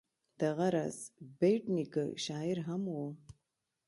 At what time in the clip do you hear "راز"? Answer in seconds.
0.75-0.97